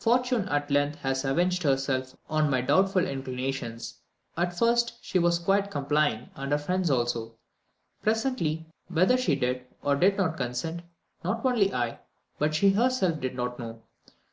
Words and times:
"Fortune 0.00 0.48
at 0.48 0.68
length 0.68 0.96
has 0.98 1.24
avenged 1.24 1.62
herself 1.62 2.16
on 2.28 2.50
my 2.50 2.60
doubtful 2.60 3.06
inclinations. 3.06 4.00
At 4.36 4.58
first 4.58 4.94
she 5.00 5.20
was 5.20 5.38
quite 5.38 5.70
complying, 5.70 6.30
and 6.34 6.50
her 6.50 6.58
friends 6.58 6.90
also; 6.90 7.36
presently, 8.02 8.66
whether 8.88 9.16
she 9.16 9.36
did 9.36 9.64
or 9.80 9.94
did 9.94 10.16
not 10.16 10.36
consent, 10.36 10.82
not 11.22 11.44
only 11.46 11.72
I, 11.72 12.00
but 12.36 12.52
she 12.52 12.70
herself 12.70 13.20
did 13.20 13.36
not 13.36 13.60
know. 13.60 13.80